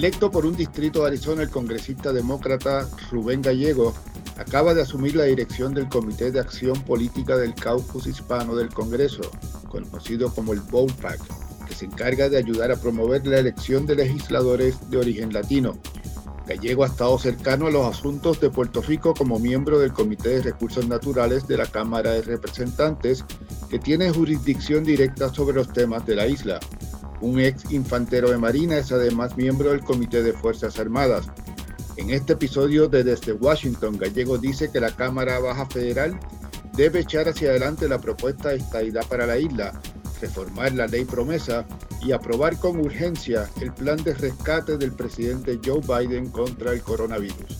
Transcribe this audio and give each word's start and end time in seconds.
Electo 0.00 0.30
por 0.30 0.46
un 0.46 0.56
distrito 0.56 1.02
de 1.02 1.08
Arizona, 1.08 1.42
el 1.42 1.50
congresista 1.50 2.10
demócrata 2.10 2.88
Rubén 3.10 3.42
Gallego 3.42 3.92
acaba 4.38 4.72
de 4.72 4.80
asumir 4.80 5.14
la 5.14 5.24
dirección 5.24 5.74
del 5.74 5.90
Comité 5.90 6.30
de 6.30 6.40
Acción 6.40 6.80
Política 6.84 7.36
del 7.36 7.54
Caucus 7.54 8.06
Hispano 8.06 8.56
del 8.56 8.70
Congreso, 8.70 9.30
conocido 9.68 10.32
como 10.34 10.54
el 10.54 10.62
PAC, 10.62 11.20
que 11.68 11.74
se 11.74 11.84
encarga 11.84 12.30
de 12.30 12.38
ayudar 12.38 12.72
a 12.72 12.80
promover 12.80 13.26
la 13.26 13.40
elección 13.40 13.84
de 13.84 13.96
legisladores 13.96 14.78
de 14.88 14.96
origen 14.96 15.34
latino. 15.34 15.76
Gallego 16.46 16.84
ha 16.84 16.86
estado 16.86 17.18
cercano 17.18 17.66
a 17.66 17.70
los 17.70 17.84
asuntos 17.84 18.40
de 18.40 18.48
Puerto 18.48 18.80
Rico 18.80 19.12
como 19.12 19.38
miembro 19.38 19.78
del 19.78 19.92
Comité 19.92 20.30
de 20.30 20.42
Recursos 20.44 20.88
Naturales 20.88 21.46
de 21.46 21.58
la 21.58 21.66
Cámara 21.66 22.12
de 22.12 22.22
Representantes, 22.22 23.22
que 23.68 23.78
tiene 23.78 24.10
jurisdicción 24.10 24.82
directa 24.82 25.28
sobre 25.28 25.56
los 25.56 25.70
temas 25.70 26.06
de 26.06 26.16
la 26.16 26.26
isla. 26.26 26.58
Un 27.20 27.38
ex 27.38 27.70
infantero 27.70 28.30
de 28.30 28.38
Marina 28.38 28.78
es 28.78 28.90
además 28.92 29.36
miembro 29.36 29.70
del 29.70 29.80
Comité 29.80 30.22
de 30.22 30.32
Fuerzas 30.32 30.78
Armadas. 30.78 31.26
En 31.96 32.08
este 32.08 32.32
episodio 32.32 32.88
de 32.88 33.04
Desde 33.04 33.32
Washington, 33.32 33.98
Gallego 33.98 34.38
dice 34.38 34.70
que 34.72 34.80
la 34.80 34.96
Cámara 34.96 35.38
Baja 35.38 35.66
Federal 35.66 36.18
debe 36.72 37.00
echar 37.00 37.28
hacia 37.28 37.50
adelante 37.50 37.88
la 37.88 37.98
propuesta 37.98 38.48
de 38.48 38.56
estadidad 38.56 39.06
para 39.06 39.26
la 39.26 39.38
isla, 39.38 39.78
reformar 40.22 40.72
la 40.72 40.86
ley 40.86 41.04
promesa 41.04 41.66
y 42.02 42.12
aprobar 42.12 42.58
con 42.58 42.80
urgencia 42.80 43.50
el 43.60 43.74
plan 43.74 44.02
de 44.02 44.14
rescate 44.14 44.78
del 44.78 44.92
presidente 44.92 45.60
Joe 45.62 45.80
Biden 45.80 46.30
contra 46.30 46.72
el 46.72 46.80
coronavirus. 46.80 47.58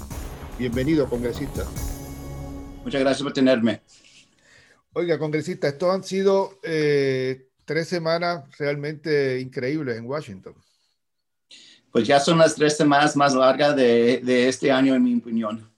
Bienvenido, 0.58 1.06
congresista. 1.06 1.66
Muchas 2.82 3.00
gracias 3.02 3.22
por 3.22 3.34
tenerme. 3.34 3.82
Oiga, 4.94 5.18
congresista, 5.18 5.68
estos 5.68 5.94
han 5.94 6.02
sido 6.02 6.58
eh, 6.62 7.49
tres 7.70 7.86
semanas 7.86 8.42
realmente 8.58 9.38
increíbles 9.38 9.96
en 9.96 10.04
Washington. 10.04 10.56
Pues 11.92 12.04
ya 12.04 12.18
son 12.18 12.38
las 12.38 12.56
tres 12.56 12.76
semanas 12.76 13.14
más 13.14 13.32
largas 13.32 13.76
de, 13.76 14.20
de 14.24 14.48
este 14.48 14.72
año, 14.72 14.92
en 14.96 15.04
mi 15.04 15.14
opinión. 15.14 15.70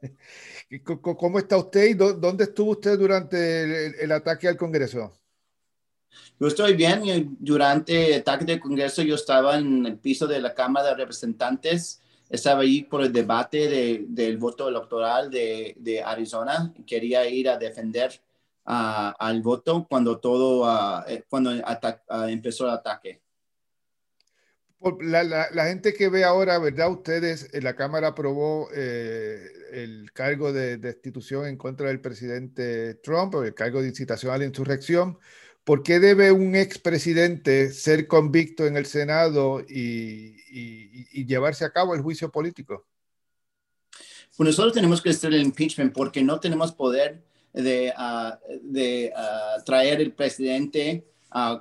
¿Cómo 0.84 1.40
está 1.40 1.56
usted 1.56 1.86
y 1.86 1.94
dónde 1.94 2.44
estuvo 2.44 2.70
usted 2.70 2.96
durante 2.96 3.86
el, 3.86 3.94
el, 3.96 4.12
ataque 4.12 4.46
al 4.46 4.56
Congreso? 4.56 5.12
Yo 6.38 6.46
estoy 6.46 6.74
bien. 6.74 7.36
Durante 7.40 8.14
el 8.14 8.20
ataque 8.20 8.44
del 8.44 8.60
Congreso 8.60 9.02
yo 9.02 9.16
estaba 9.16 9.58
en 9.58 9.84
el 9.84 9.98
piso 9.98 10.28
de 10.28 10.40
la 10.40 10.54
Cámara 10.54 10.90
de 10.90 10.94
Representantes. 10.94 12.00
Estaba 12.30 12.60
ahí 12.60 12.84
por 12.84 13.02
el 13.02 13.12
debate 13.12 13.68
de, 13.68 14.04
del 14.06 14.36
voto 14.36 14.68
electoral 14.68 15.32
de, 15.32 15.74
de 15.80 16.00
Arizona. 16.00 16.72
Quería 16.86 17.28
ir 17.28 17.48
a 17.48 17.58
defender 17.58 18.20
al 18.64 19.42
voto 19.42 19.86
cuando 19.88 20.18
todo, 20.18 20.68
eh, 21.06 21.24
cuando 21.28 21.50
empezó 22.28 22.64
el 22.64 22.70
ataque. 22.70 23.22
La, 25.00 25.22
la, 25.22 25.66
gente 25.66 25.94
que 25.94 26.08
ve 26.08 26.24
ahora, 26.24 26.58
¿verdad? 26.58 26.90
Ustedes, 26.90 27.48
en 27.52 27.62
la 27.62 27.76
Cámara 27.76 28.08
aprobó 28.08 28.68
eh, 28.74 29.46
el 29.70 30.10
cargo 30.12 30.52
de 30.52 30.76
destitución 30.76 31.46
en 31.46 31.56
contra 31.56 31.86
del 31.86 32.00
presidente 32.00 32.94
Trump, 32.96 33.36
o 33.36 33.44
el 33.44 33.54
cargo 33.54 33.80
de 33.80 33.88
incitación 33.88 34.32
a 34.32 34.38
la 34.38 34.44
insurrección. 34.44 35.18
¿Por 35.62 35.84
qué 35.84 36.00
debe 36.00 36.32
un 36.32 36.56
expresidente 36.56 37.70
ser 37.70 38.08
convicto 38.08 38.66
en 38.66 38.76
el 38.76 38.86
Senado 38.86 39.60
y, 39.60 40.34
y, 40.50 41.26
llevarse 41.26 41.64
a 41.64 41.70
cabo 41.70 41.94
el 41.94 42.02
juicio 42.02 42.32
político? 42.32 42.84
Pues 44.36 44.48
nosotros 44.48 44.72
tenemos 44.72 45.00
que 45.00 45.10
hacer 45.10 45.32
el 45.32 45.42
impeachment 45.42 45.94
porque 45.94 46.24
no 46.24 46.40
tenemos 46.40 46.72
poder 46.72 47.22
de, 47.52 47.92
de 48.62 49.12
uh, 49.14 49.62
traer 49.64 50.00
el 50.00 50.12
presidente 50.12 51.04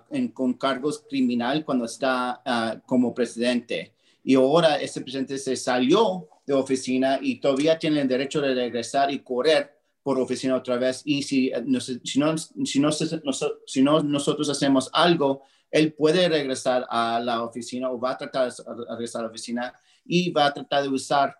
en, 0.09 0.27
con 0.29 0.53
cargos 0.53 1.03
criminal 1.09 1.63
cuando 1.65 1.85
está 1.85 2.81
como 2.85 3.13
presidente. 3.13 3.93
Y 4.23 4.35
ahora 4.35 4.75
ese 4.75 5.01
presidente 5.01 5.37
se 5.37 5.55
salió 5.55 6.27
de 6.45 6.53
oficina 6.53 7.19
y 7.21 7.39
todavía 7.39 7.79
tiene 7.79 8.01
el 8.01 8.07
derecho 8.07 8.41
de 8.41 8.53
regresar 8.53 9.11
y 9.11 9.19
correr 9.19 9.77
por 10.03 10.19
oficina 10.19 10.55
otra 10.55 10.77
vez. 10.77 11.01
Y 11.05 11.23
si, 11.23 11.51
no, 11.65 11.79
si, 11.79 12.19
no, 12.19 12.37
si, 12.37 12.79
no, 12.79 12.91
si 12.91 13.81
no 13.81 14.03
nosotros 14.03 14.49
hacemos 14.49 14.89
algo, 14.93 15.43
él 15.69 15.93
puede 15.93 16.27
regresar 16.27 16.85
a 16.89 17.19
la 17.19 17.43
oficina 17.43 17.89
o 17.89 17.99
va 17.99 18.11
a 18.11 18.17
tratar 18.17 18.51
de 18.51 18.63
regresar 18.89 19.21
a 19.21 19.23
la 19.25 19.29
oficina 19.29 19.73
y 20.05 20.31
va 20.31 20.47
a 20.47 20.53
tratar 20.53 20.83
de 20.83 20.89
usar 20.89 21.35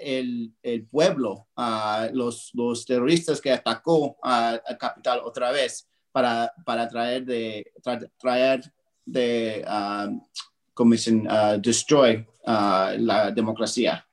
el, 0.00 0.52
el, 0.62 0.86
pueblo, 0.86 1.48
los, 2.12 2.50
los 2.54 2.84
terroristas 2.84 3.40
que 3.40 3.52
atacó 3.52 4.16
al 4.22 4.62
capital 4.78 5.20
otra 5.24 5.50
vez 5.50 5.88
para, 6.12 6.52
para 6.64 6.88
traer 6.88 7.24
de, 7.24 7.72
traer 8.18 8.72
de, 9.04 9.64
uh, 9.66 10.20
como 10.74 10.92
dicen, 10.92 11.28
destroy 11.60 12.26
la 12.46 13.32
democracia. 13.34 14.06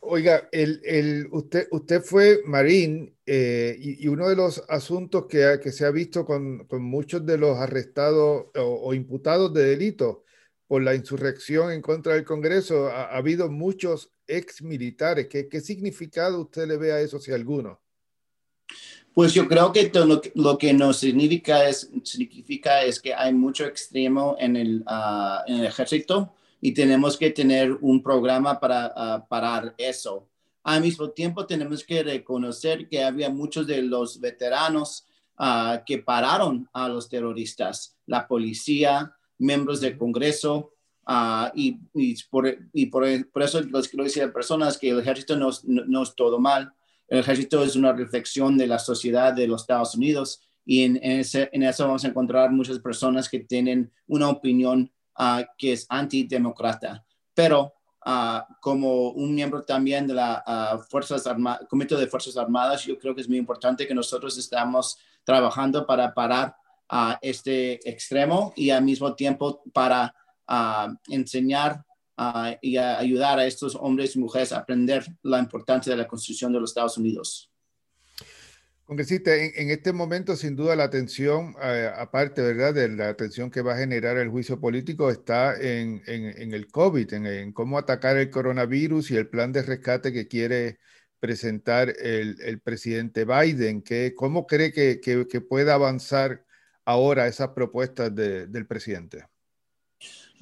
Oiga, 0.00 0.48
el, 0.52 0.80
el, 0.84 1.28
usted, 1.32 1.66
usted 1.70 2.02
fue 2.02 2.40
marín 2.44 3.16
eh, 3.26 3.76
y, 3.78 4.04
y, 4.04 4.08
uno 4.08 4.28
de 4.28 4.36
los 4.36 4.62
asuntos 4.68 5.26
que, 5.26 5.58
que 5.62 5.72
se 5.72 5.84
ha 5.84 5.90
visto 5.90 6.24
con, 6.24 6.66
con, 6.66 6.82
muchos 6.82 7.26
de 7.26 7.38
los 7.38 7.58
arrestados 7.58 8.46
o, 8.54 8.94
imputados 8.94 9.52
de 9.52 9.64
delito 9.64 10.24
por 10.72 10.82
la 10.82 10.94
insurrección 10.94 11.70
en 11.70 11.82
contra 11.82 12.14
del 12.14 12.24
Congreso, 12.24 12.88
ha, 12.88 13.02
ha 13.02 13.18
habido 13.18 13.50
muchos 13.50 14.10
ex 14.26 14.62
militares. 14.62 15.28
¿Qué, 15.28 15.46
¿Qué, 15.46 15.60
significado 15.60 16.40
usted 16.40 16.66
le 16.66 16.78
ve 16.78 16.92
a 16.92 17.00
eso, 17.00 17.18
si 17.18 17.30
alguno? 17.30 17.78
Pues 19.12 19.34
yo 19.34 19.46
creo 19.46 19.70
que 19.70 19.92
lo, 19.92 20.22
lo 20.34 20.56
que 20.56 20.72
nos 20.72 20.96
significa 20.96 21.68
es, 21.68 21.90
que 23.02 23.12
hay 23.12 23.34
mucho 23.34 23.66
extremo 23.66 24.34
en 24.38 24.56
el, 24.56 24.82
uh, 24.86 25.44
en 25.46 25.56
el 25.58 25.66
ejército 25.66 26.32
y 26.58 26.72
tenemos 26.72 27.18
que 27.18 27.28
tener 27.28 27.76
un 27.82 28.02
programa 28.02 28.58
para 28.58 28.94
uh, 28.96 29.28
parar 29.28 29.74
eso. 29.76 30.26
Al 30.62 30.80
mismo 30.80 31.10
tiempo, 31.10 31.44
tenemos 31.44 31.84
que 31.84 32.02
reconocer 32.02 32.88
que 32.88 33.04
había 33.04 33.28
muchos 33.28 33.66
de 33.66 33.82
los 33.82 34.18
veteranos 34.18 35.06
uh, 35.38 35.84
que 35.84 35.98
pararon 35.98 36.66
a 36.72 36.88
los 36.88 37.10
terroristas, 37.10 37.94
la 38.06 38.26
policía, 38.26 39.14
miembros 39.42 39.80
del 39.80 39.98
Congreso, 39.98 40.72
uh, 41.06 41.48
y, 41.54 41.78
y, 41.94 42.22
por, 42.24 42.48
y 42.72 42.86
por, 42.86 43.30
por, 43.30 43.42
eso 43.42 43.60
les 43.60 43.88
quiero 43.88 44.04
decir 44.04 44.22
a 44.22 44.32
personas 44.32 44.78
que 44.78 44.90
el 44.90 45.00
ejército 45.00 45.36
no, 45.36 45.50
no, 45.64 45.84
no, 45.86 46.02
es 46.02 46.14
todo 46.14 46.38
mal. 46.38 46.72
El 47.08 47.20
ejército 47.20 47.62
es 47.62 47.76
una 47.76 47.92
reflexión 47.92 48.56
de 48.56 48.66
la 48.66 48.78
sociedad 48.78 49.32
de 49.32 49.46
los 49.46 49.62
Estados 49.62 49.94
Unidos 49.94 50.40
y 50.64 50.84
en, 50.84 50.96
en, 51.02 51.20
ese, 51.20 51.50
en 51.52 51.64
eso 51.64 51.84
vamos 51.86 52.04
a 52.04 52.08
encontrar 52.08 52.50
muchas 52.52 52.78
personas 52.78 53.28
que 53.28 53.40
tienen 53.40 53.92
una 54.06 54.28
opinión 54.28 54.90
uh, 55.18 55.42
que 55.58 55.72
es 55.72 55.86
antidemócrata. 55.88 57.04
Pero 57.34 57.74
uh, 58.06 58.40
como 58.60 59.10
un 59.10 59.34
miembro 59.34 59.62
también 59.62 60.06
de 60.06 60.14
la 60.14 60.80
Fuerzas 60.88 61.26
Armadas, 61.26 61.66
Comité 61.68 61.96
de 61.96 62.06
Fuerzas 62.06 62.36
Armadas, 62.36 62.84
yo 62.84 62.98
creo 62.98 63.14
que 63.14 63.22
es 63.22 63.28
muy 63.28 63.38
importante 63.38 63.86
que 63.86 63.94
nosotros 63.94 64.38
estamos 64.38 64.98
trabajando 65.24 65.86
para 65.86 66.12
parar 66.14 66.54
a 66.94 67.18
este 67.22 67.88
extremo 67.88 68.52
y 68.54 68.68
al 68.68 68.84
mismo 68.84 69.14
tiempo 69.14 69.62
para 69.72 70.14
uh, 70.46 70.94
enseñar 71.08 71.82
uh, 72.18 72.54
y 72.60 72.76
a 72.76 72.98
ayudar 72.98 73.38
a 73.38 73.46
estos 73.46 73.74
hombres 73.74 74.14
y 74.14 74.18
mujeres 74.18 74.52
a 74.52 74.58
aprender 74.58 75.02
la 75.22 75.38
importancia 75.38 75.90
de 75.90 75.96
la 75.96 76.06
Constitución 76.06 76.52
de 76.52 76.60
los 76.60 76.70
Estados 76.70 76.98
Unidos. 76.98 77.50
Congresista, 78.84 79.34
en, 79.34 79.52
en 79.56 79.70
este 79.70 79.94
momento, 79.94 80.36
sin 80.36 80.54
duda, 80.54 80.76
la 80.76 80.84
atención, 80.84 81.54
eh, 81.62 81.90
aparte 81.96 82.42
¿verdad? 82.42 82.74
de 82.74 82.90
la 82.90 83.08
atención 83.08 83.50
que 83.50 83.62
va 83.62 83.72
a 83.72 83.78
generar 83.78 84.18
el 84.18 84.28
juicio 84.28 84.60
político, 84.60 85.08
está 85.08 85.58
en, 85.58 86.02
en, 86.06 86.26
en 86.26 86.52
el 86.52 86.66
COVID, 86.66 87.10
en, 87.14 87.52
cómo 87.54 87.78
atacar 87.78 88.18
el 88.18 88.28
coronavirus 88.28 89.12
y 89.12 89.16
el 89.16 89.28
plan 89.28 89.50
de 89.50 89.62
rescate 89.62 90.12
que 90.12 90.28
quiere 90.28 90.78
presentar 91.20 91.94
el, 91.98 92.36
el 92.42 92.60
presidente 92.60 93.24
Biden. 93.24 93.80
Que, 93.80 94.12
¿Cómo 94.14 94.46
cree 94.46 94.72
que, 94.72 95.00
que, 95.00 95.26
que 95.26 95.40
pueda 95.40 95.72
avanzar 95.72 96.44
ahora 96.84 97.26
esas 97.26 97.48
propuestas 97.48 98.14
de, 98.14 98.46
del 98.46 98.66
presidente? 98.66 99.26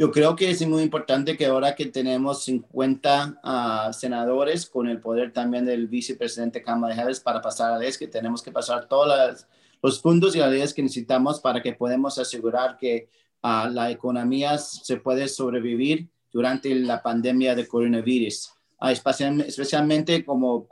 Yo 0.00 0.10
creo 0.10 0.34
que 0.34 0.48
es 0.48 0.66
muy 0.66 0.82
importante 0.82 1.36
que 1.36 1.44
ahora 1.44 1.74
que 1.74 1.84
tenemos 1.84 2.44
50 2.44 3.40
uh, 3.44 3.92
senadores 3.92 4.64
con 4.64 4.88
el 4.88 4.98
poder 4.98 5.30
también 5.30 5.66
del 5.66 5.88
vicepresidente 5.88 6.62
Kamala 6.62 6.94
Harris 6.94 7.20
para 7.20 7.42
pasar 7.42 7.72
a 7.72 7.78
leyes, 7.78 7.98
que 7.98 8.06
tenemos 8.06 8.42
que 8.42 8.50
pasar 8.50 8.88
todos 8.88 9.46
los 9.82 9.98
puntos 9.98 10.34
y 10.34 10.38
las 10.38 10.50
leyes 10.50 10.72
que 10.72 10.82
necesitamos 10.82 11.40
para 11.40 11.60
que 11.60 11.74
podamos 11.74 12.18
asegurar 12.18 12.78
que 12.78 13.10
uh, 13.42 13.68
la 13.70 13.90
economía 13.90 14.56
se 14.56 14.96
puede 14.96 15.28
sobrevivir 15.28 16.08
durante 16.32 16.74
la 16.74 17.02
pandemia 17.02 17.54
de 17.54 17.68
coronavirus. 17.68 18.54
Uh, 18.80 18.88
especialmente 18.88 20.24
como, 20.24 20.66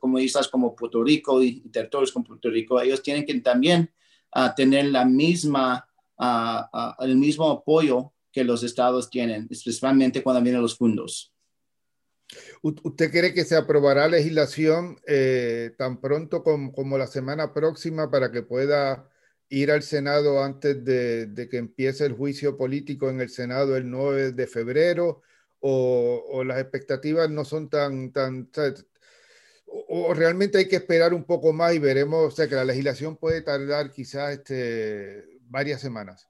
como 0.00 0.18
islas 0.18 0.48
como 0.48 0.74
Puerto 0.74 1.04
Rico 1.04 1.40
y 1.40 1.60
territorios 1.70 2.10
como 2.10 2.24
Puerto 2.24 2.50
Rico, 2.50 2.80
ellos 2.80 3.00
tienen 3.04 3.24
que 3.24 3.38
también 3.38 3.88
a 4.44 4.54
tener 4.54 4.86
la 4.86 5.04
misma, 5.04 5.88
uh, 6.18 7.04
el 7.04 7.16
mismo 7.16 7.50
apoyo 7.50 8.12
que 8.30 8.44
los 8.44 8.62
estados 8.62 9.10
tienen, 9.10 9.48
especialmente 9.50 10.22
cuando 10.22 10.42
vienen 10.42 10.62
los 10.62 10.76
fondos. 10.76 11.32
¿Usted 12.62 13.10
cree 13.10 13.32
que 13.34 13.44
se 13.44 13.56
aprobará 13.56 14.06
legislación 14.06 14.98
eh, 15.06 15.72
tan 15.78 16.00
pronto 16.00 16.42
como, 16.44 16.72
como, 16.72 16.98
la 16.98 17.06
semana 17.06 17.54
próxima 17.54 18.10
para 18.10 18.30
que 18.30 18.42
pueda 18.42 19.08
ir 19.48 19.70
al 19.70 19.82
Senado 19.82 20.44
antes 20.44 20.84
de, 20.84 21.48
que 21.50 21.56
empiece 21.56 22.04
el 22.04 22.12
juicio 22.12 22.56
político 22.56 23.08
en 23.08 23.20
el 23.20 23.30
Senado 23.30 23.76
el 23.76 23.90
9 23.90 24.32
de 24.32 24.46
febrero? 24.46 25.22
¿O, 25.60 26.44
las 26.44 26.60
expectativas 26.60 27.28
no 27.30 27.44
son 27.44 27.68
tan, 27.68 28.12
tan, 28.12 28.48
o, 29.88 30.14
realmente 30.14 30.58
hay 30.58 30.68
que 30.68 30.76
esperar 30.76 31.14
un 31.14 31.24
poco 31.24 31.52
más 31.52 31.74
y 31.74 31.78
veremos, 31.78 32.32
o 32.32 32.36
sea, 32.36 32.48
que 32.48 32.54
la 32.54 32.64
legislación 32.64 33.16
puede 33.16 33.42
tardar 33.42 33.90
quizás 33.90 34.32
este, 34.32 35.24
varias 35.48 35.80
semanas? 35.80 36.28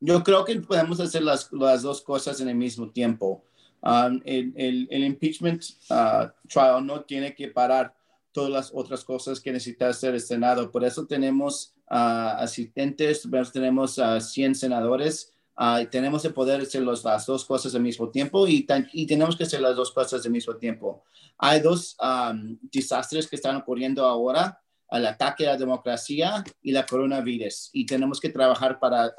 Yo 0.00 0.22
creo 0.22 0.44
que 0.44 0.60
podemos 0.60 1.00
hacer 1.00 1.22
las, 1.22 1.50
dos 1.50 2.02
cosas 2.02 2.40
en 2.40 2.48
el 2.48 2.54
mismo 2.54 2.90
tiempo. 2.90 3.44
Um, 3.82 4.20
el, 4.24 4.86
impeachment 4.90 5.62
uh, 5.90 6.28
trial 6.48 6.84
no 6.84 7.02
tiene 7.02 7.34
que 7.34 7.48
parar 7.48 7.94
todas 8.32 8.50
las 8.50 8.70
otras 8.74 9.02
cosas 9.04 9.40
que 9.40 9.52
necesita 9.52 9.88
hacer 9.88 10.14
el 10.14 10.20
Senado. 10.20 10.70
Por 10.70 10.84
eso 10.84 11.06
tenemos 11.06 11.74
uh, 11.90 12.36
asistentes, 12.38 13.26
tenemos 13.52 13.98
a 13.98 14.20
100 14.20 14.54
senadores. 14.54 15.29
Uh, 15.56 15.84
tenemos 15.90 16.24
el 16.24 16.32
poder 16.32 16.62
hacer 16.62 16.82
las 16.82 17.02
dos 17.26 17.44
cosas 17.44 17.74
al 17.74 17.82
mismo 17.82 18.08
tiempo 18.10 18.46
y, 18.46 18.66
y, 18.92 19.06
tenemos 19.06 19.36
que 19.36 19.44
hacer 19.44 19.60
las 19.60 19.76
dos 19.76 19.92
cosas 19.92 20.24
al 20.24 20.32
mismo 20.32 20.56
tiempo. 20.56 21.04
Hay 21.36 21.60
dos 21.60 21.96
um, 22.00 22.58
desastres 22.62 23.28
que 23.28 23.36
están 23.36 23.56
ocurriendo 23.56 24.06
ahora, 24.06 24.58
el 24.90 25.06
ataque 25.06 25.46
a 25.46 25.52
la 25.52 25.58
democracia 25.58 26.42
y 26.62 26.72
la 26.72 26.86
coronavirus, 26.86 27.70
y 27.72 27.84
tenemos 27.84 28.20
que 28.20 28.30
trabajar 28.30 28.78
para 28.80 29.12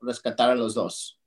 rescatar 0.00 0.50
a 0.50 0.54
los 0.54 0.74
dos. 0.74 1.18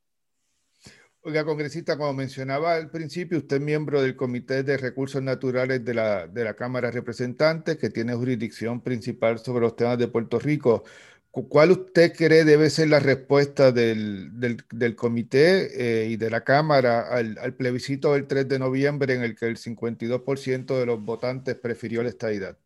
Oiga, 1.27 1.43
congresista, 1.43 1.97
como 1.97 2.13
mencionaba 2.13 2.75
al 2.75 2.91
principio, 2.91 3.39
usted 3.39 3.55
es 3.55 3.61
miembro 3.63 3.99
del 3.99 4.15
Comité 4.15 4.61
de 4.61 4.77
Recursos 4.77 5.23
Naturales 5.23 5.83
de 5.83 5.95
la, 5.95 6.27
de 6.27 6.43
la 6.43 6.53
Cámara 6.53 6.89
de 6.89 6.91
Representantes, 6.91 7.77
que 7.77 7.89
tiene 7.89 8.13
jurisdicción 8.13 8.79
principal 8.79 9.39
sobre 9.39 9.61
los 9.61 9.75
temas 9.75 9.97
de 9.97 10.07
Puerto 10.07 10.37
Rico. 10.37 10.83
¿Cuál 11.49 11.71
usted 11.71 12.13
cree 12.13 12.45
debe 12.45 12.69
ser 12.69 12.89
la 12.89 12.99
respuesta 12.99 13.71
del, 13.71 14.39
del, 14.39 14.63
del 14.71 14.95
comité 14.95 16.03
eh, 16.05 16.09
y 16.09 16.15
de 16.15 16.29
la 16.29 16.43
Cámara 16.43 17.09
al, 17.09 17.37
al, 17.39 17.53
plebiscito 17.53 18.13
del 18.13 18.25
3 18.25 18.47
de 18.47 18.59
noviembre 18.59 19.13
en 19.13 19.21
el 19.21 19.35
que 19.35 19.47
el 19.47 19.57
52% 19.57 20.79
de 20.79 20.85
los 20.85 21.01
votantes 21.01 21.55
prefirió 21.55 22.03
la 22.03 22.09
estadidad? 22.09 22.57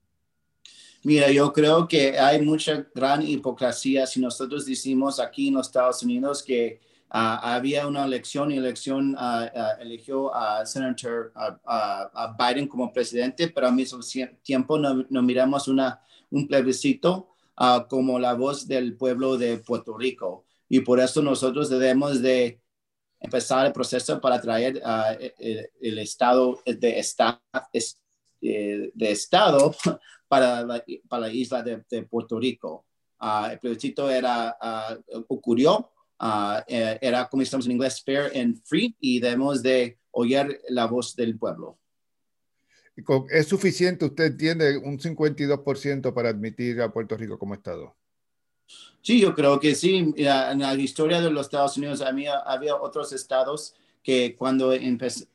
Mira, 1.03 1.31
yo 1.31 1.51
creo 1.51 1.87
que 1.87 2.19
hay 2.19 2.41
mucha 2.41 2.87
gran 2.93 3.25
hipocresía 3.25 4.05
si 4.05 4.19
nosotros 4.19 4.65
decimos 4.65 5.19
aquí 5.19 5.47
en 5.47 5.55
los 5.55 5.67
Estados 5.67 6.03
Unidos 6.03 6.43
que 6.43 6.79
Ah, 7.11 7.55
había 7.55 7.87
una 7.87 8.05
elección 8.05 8.51
y 8.51 8.57
elección 8.57 9.15
uh, 9.15 9.81
eligió 9.81 10.33
a 10.33 10.63
senator 10.63 11.31
a 11.35 12.35
Biden 12.37 12.67
como 12.67 12.93
presidente, 12.93 13.47
pero 13.47 13.65
al 13.67 13.73
mismo 13.73 13.99
tiempo 14.43 14.77
no, 14.77 15.21
miramos 15.23 15.67
una, 15.67 16.01
un 16.29 16.47
plebiscito 16.47 17.28
como 17.89 18.19
la 18.19 18.33
voz 18.33 18.67
del 18.67 18.95
pueblo 18.95 19.37
de 19.37 19.57
Puerto 19.57 19.97
Rico. 19.97 20.45
Y 20.67 20.81
por 20.81 20.99
eso 20.99 21.21
nosotros 21.21 21.69
debemos 21.69 22.21
de 22.21 22.61
empezar 23.19 23.65
el 23.65 23.73
proceso 23.73 24.21
para 24.21 24.39
traer 24.39 24.81
el, 25.81 25.99
estado 25.99 26.61
de, 26.65 26.99
esta, 26.99 27.41
eh, 28.41 28.91
de 28.93 29.11
estado 29.11 29.75
para 30.27 30.63
la, 30.63 30.83
para 31.07 31.27
la 31.27 31.33
isla 31.33 31.61
de, 31.63 32.03
Puerto 32.03 32.39
Rico. 32.39 32.85
el 33.51 33.59
plebiscito 33.59 34.09
era, 34.09 34.57
ocurrió 35.27 35.91
Ah, 36.19 36.65
eh, 36.67 36.99
era, 37.01 37.29
como 37.29 37.43
estamos 37.43 37.65
en 37.65 37.71
inglés, 37.71 38.03
fair 38.03 38.29
and 38.35 38.61
free 38.65 38.93
y 38.99 39.21
debemos 39.21 39.63
de 39.63 39.97
oír 40.11 40.61
la 40.67 40.85
voz 40.85 41.15
del 41.15 41.39
pueblo. 41.39 41.79
¿Es 43.29 43.47
suficiente, 43.47 44.05
usted 44.05 44.25
entiende, 44.25 44.77
un 44.77 44.99
52% 44.99 46.13
para 46.13 46.29
admitir 46.29 46.81
a 46.81 46.91
Puerto 46.91 47.17
Rico 47.17 47.37
como 47.37 47.53
Estado? 47.53 47.95
Sí, 49.01 49.19
yo 49.19 49.33
creo 49.33 49.59
que 49.59 49.75
sí. 49.75 50.13
En 50.17 50.59
la 50.59 50.75
historia 50.75 51.21
de 51.21 51.31
los 51.31 51.47
Estados 51.47 51.77
Unidos 51.77 52.01
había, 52.01 52.37
había 52.37 52.75
otros 52.75 53.13
estados 53.13 53.75
que 54.03 54.35
cuando, 54.37 54.73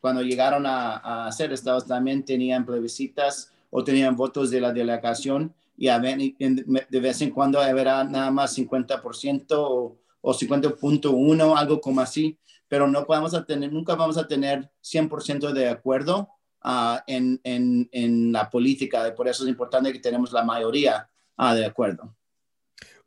cuando 0.01 0.21
llegaron 0.21 0.65
a, 0.65 1.27
a, 1.27 1.31
ser 1.31 1.53
estados 1.53 1.85
también 1.85 2.25
tenían 2.25 2.65
plebiscitas 2.65 3.51
o 3.69 3.83
tenían 3.83 4.15
votos 4.15 4.49
de 4.49 4.61
la 4.61 4.73
delegación 4.73 5.53
y 5.77 5.87
de 5.87 6.99
vez 6.99 7.21
en 7.21 7.31
cuando 7.31 7.59
habrá 7.59 8.03
nada 8.03 8.31
más 8.31 8.57
50% 8.57 9.45
o 9.51 9.97
o 10.27 10.33
50.1, 10.33 11.55
algo 11.55 11.79
como 11.79 12.01
así, 12.01 12.39
pero 12.67 12.87
no 12.87 13.05
podemos 13.05 13.31
tener, 13.45 13.71
nunca 13.71 13.93
vamos 13.93 14.17
a 14.17 14.27
tener 14.27 14.71
100% 14.81 15.53
de 15.53 15.69
acuerdo 15.69 16.29
uh, 16.65 16.97
en, 17.07 17.39
en, 17.43 17.87
en, 17.91 18.31
la 18.31 18.49
política. 18.49 19.13
Por 19.15 19.27
eso 19.27 19.43
es 19.43 19.49
importante 19.49 19.93
que 19.93 19.99
tenemos 19.99 20.31
la 20.33 20.43
mayoría 20.43 21.07
uh, 21.37 21.53
de 21.53 21.65
acuerdo. 21.65 22.15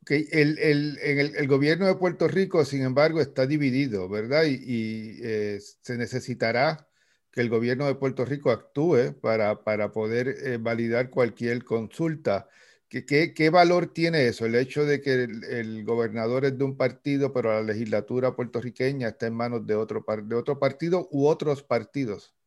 Okay. 0.03 0.27
El, 0.31 0.59
el, 0.59 0.99
el, 1.03 1.37
el, 1.37 1.49
gobierno 1.49 1.87
de 1.87 1.97
Puerto 1.97 2.29
Rico, 2.29 2.65
sin 2.65 2.83
embargo, 2.83 3.21
está 3.21 3.47
dividido, 3.47 4.09
¿verdad? 4.09 4.45
Y, 4.45 4.55
y 4.55 5.19
eh, 5.23 5.59
se 5.83 5.99
necesitará 5.99 6.89
que 7.31 7.43
el 7.43 7.51
gobierno 7.51 7.87
de 7.87 7.95
Puerto 7.95 8.25
Rico 8.25 8.51
actúe 8.51 9.19
para, 9.21 9.63
para 9.65 9.93
poder 9.93 10.29
eh, 10.29 10.59
validar 10.59 11.11
cualquier 11.11 11.63
consulta. 11.65 12.49
¿Qué, 12.89 13.35
qué, 13.35 13.51
valor 13.51 13.93
tiene 13.93 14.29
eso? 14.29 14.47
El 14.47 14.55
hecho 14.55 14.87
de 14.87 15.03
que 15.03 15.25
el, 15.25 15.85
gobernador 15.85 16.47
es 16.47 16.57
de 16.57 16.65
un 16.65 16.75
partido, 16.79 17.35
pero 17.35 17.53
la 17.53 17.61
legislatura 17.61 18.35
puertorriqueña 18.35 19.09
está 19.09 19.27
en 19.27 19.35
manos 19.35 19.67
de 19.67 19.75
otro, 19.75 20.07
de 20.25 20.35
otro 20.35 20.59
partido 20.59 21.07
u 21.11 21.27
otros 21.27 21.63
partidos. 21.63 22.38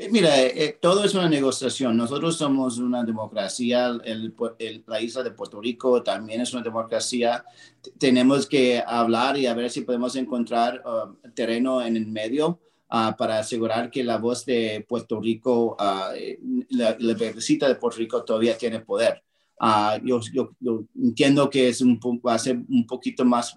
Eh, 0.00 0.08
mira, 0.10 0.40
eh, 0.40 0.52
eh, 0.56 0.78
todo 0.80 1.04
es 1.04 1.14
una 1.14 1.28
negociación. 1.28 1.94
Nosotros 1.94 2.38
somos 2.38 2.78
una 2.78 3.04
democracia. 3.04 3.88
El, 4.02 4.34
la 4.86 4.98
isla 4.98 5.22
de 5.22 5.32
Puerto 5.32 5.60
Rico 5.60 6.02
también 6.02 6.40
es 6.40 6.54
una 6.54 6.62
democracia. 6.62 7.44
tenemos 7.98 8.46
que 8.46 8.82
hablar 8.86 9.36
y 9.36 9.46
a 9.46 9.52
ver 9.52 9.68
si 9.68 9.82
podemos 9.82 10.16
encontrar 10.16 10.82
uh, 10.86 11.28
terreno 11.34 11.82
en 11.82 11.96
el 11.96 12.06
medio. 12.06 12.60
Uh, 12.90 13.14
para 13.16 13.38
asegurar 13.38 13.90
que 13.90 14.02
la 14.02 14.16
voz 14.16 14.46
de 14.46 14.84
Puerto 14.88 15.20
Rico, 15.20 15.76
uh, 15.78 16.16
la, 16.70 16.96
la 16.98 17.14
de 17.14 17.74
Puerto 17.78 17.98
Rico 17.98 18.24
todavía 18.24 18.56
tiene 18.56 18.80
poder. 18.80 19.22
Ah, 19.60 20.00
yo, 20.02 20.20
entiendo 20.96 21.50
que 21.50 21.68
es 21.68 21.82
un, 21.82 22.00
va 22.26 22.34
a 22.34 22.38
ser 22.38 22.56
un 22.56 22.86
poquito 22.86 23.26
más 23.26 23.54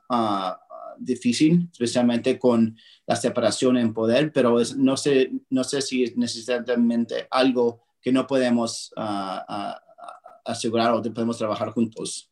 difícil, 0.98 1.69
especialmente 1.72 2.38
con 2.38 2.78
la 3.06 3.16
separación 3.16 3.78
en 3.78 3.94
poder, 3.94 4.31
pero 4.31 4.57
no, 4.78 4.98
sé, 4.98 5.31
no 5.50 5.63
sé 5.63 5.81
si 5.81 6.04
es 6.04 6.18
necesariamente 6.18 7.28
algo 7.30 7.84
que 8.01 8.12
no 8.12 8.28
podemos 8.28 8.94
uh, 8.98 9.74
asegurar 10.45 10.94
o 10.94 11.01
podemos 11.01 11.38
trabajar 11.38 11.69
juntos. 11.69 12.30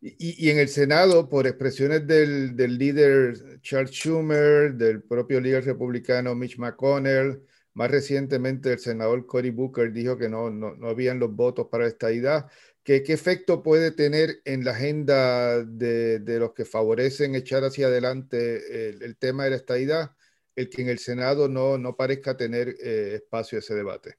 Y, 0.00 0.46
y, 0.46 0.50
en 0.50 0.58
el 0.58 0.68
Senado, 0.68 1.28
por 1.28 1.46
expresiones 1.46 2.06
del, 2.06 2.54
del, 2.54 2.76
líder 2.76 3.60
Charles 3.62 3.90
Schumer, 3.90 4.74
del 4.74 5.02
propio 5.02 5.40
líder 5.40 5.64
republicano 5.64 6.34
Mitch 6.34 6.58
McConnell, 6.58 7.42
más 7.76 7.90
recientemente 7.90 8.72
el 8.72 8.78
senador 8.78 9.26
Cory 9.26 9.50
Booker 9.50 9.92
dijo 9.92 10.16
que 10.16 10.28
no, 10.28 10.50
no, 10.50 10.74
no 10.74 10.88
habían 10.88 11.18
los 11.18 11.34
votos 11.34 11.68
para 11.70 11.86
esta 11.86 12.10
idea. 12.10 12.46
¿Qué, 12.86 13.02
efecto 13.08 13.64
puede 13.64 13.90
tener 13.90 14.42
en 14.44 14.64
la 14.64 14.70
agenda 14.70 15.64
de, 15.64 16.20
los 16.38 16.52
que 16.52 16.64
favorecen 16.64 17.34
echar 17.34 17.64
hacia 17.64 17.88
adelante 17.88 18.90
el, 19.04 19.16
tema 19.16 19.42
de 19.42 19.50
la 19.50 19.56
estadidad 19.56 20.12
el 20.54 20.70
que 20.70 20.82
en 20.82 20.88
el 20.90 21.00
Senado 21.00 21.48
no, 21.48 21.78
no 21.78 21.96
parezca 21.96 22.36
tener 22.36 22.76
eh, 22.80 23.14
espacio 23.16 23.58
a 23.58 23.58
ese 23.58 23.74
debate? 23.74 24.18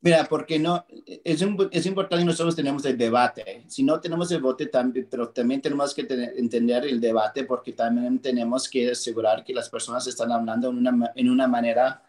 Mira, 0.00 0.26
porque 0.28 0.58
no, 0.58 0.84
es, 1.06 1.40
es 1.70 1.86
importante 1.86 2.24
nosotros 2.24 2.56
tenemos 2.56 2.84
el 2.84 2.98
debate. 2.98 3.62
Si 3.68 3.84
no 3.84 4.00
tenemos 4.00 4.28
el 4.32 4.42
voto, 4.42 4.68
también, 4.68 5.06
pero 5.08 5.28
también 5.28 5.62
tenemos 5.62 5.94
que 5.94 6.04
entender 6.36 6.84
el 6.86 7.00
debate 7.00 7.44
porque 7.44 7.74
también 7.74 8.18
tenemos 8.18 8.68
que 8.68 8.90
asegurar 8.90 9.44
que 9.44 9.54
las 9.54 9.70
personas 9.70 10.04
están 10.08 10.32
hablando 10.32 10.68
en 10.68 10.78
una, 10.78 11.12
en 11.14 11.30
una 11.30 11.46
manera 11.46 12.02